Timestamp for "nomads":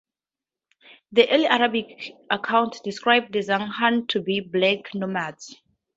4.95-5.55